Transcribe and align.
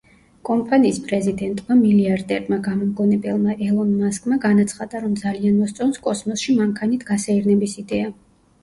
კომპანიის 0.47 0.95
პრეზიდენტმა, 1.09 1.77
მილიარდერმა, 1.81 2.59
გამომგონებელმა 2.69 3.55
ელონ 3.67 3.93
მასკმა 4.01 4.41
განაცხადა, 4.49 5.03
რომ 5.07 5.15
ძალიან 5.23 5.61
მოსწონს 5.63 6.03
კოსმოსში 6.09 6.61
მანქანით 6.65 7.09
გასეირნების 7.13 7.83
იდეა. 7.87 8.15